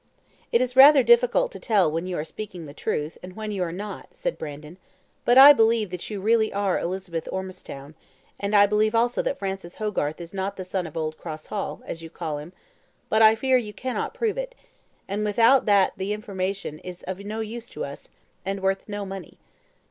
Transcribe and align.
"It 0.51 0.61
is 0.61 0.75
rather 0.75 1.03
difficult 1.03 1.51
to 1.51 1.59
tell 1.59 1.91
when 1.91 2.07
you 2.07 2.17
are 2.17 2.23
speaking 2.25 2.65
the 2.65 2.73
truth, 2.73 3.19
and 3.21 3.35
when 3.35 3.51
you 3.51 3.61
are 3.61 3.71
not," 3.71 4.07
said 4.13 4.39
Brandon; 4.39 4.79
"but 5.25 5.37
I 5.37 5.53
believe 5.53 5.91
that 5.91 6.09
you 6.09 6.19
really 6.19 6.51
are 6.51 6.79
Elizabeth 6.79 7.27
Ormistown, 7.31 7.93
and 8.39 8.55
I 8.55 8.65
believe 8.65 8.95
also 8.95 9.21
that 9.21 9.37
Francis 9.37 9.75
Hogarth 9.75 10.19
is 10.19 10.33
not 10.33 10.55
the 10.57 10.65
son 10.65 10.87
of 10.87 10.97
old 10.97 11.19
Cross 11.19 11.45
Hall, 11.45 11.83
as 11.85 12.01
you 12.01 12.09
call 12.09 12.39
him; 12.39 12.51
but 13.09 13.21
I 13.21 13.35
fear 13.35 13.57
you 13.57 13.73
cannot 13.73 14.15
prove 14.15 14.39
it, 14.39 14.55
and 15.07 15.23
without 15.23 15.67
that 15.67 15.93
the 15.95 16.13
information 16.13 16.79
is 16.79 17.03
of 17.03 17.19
no 17.19 17.41
use 17.41 17.69
to 17.69 17.85
us, 17.85 18.09
and 18.43 18.59
worth 18.61 18.89
no 18.89 19.05
money." 19.05 19.37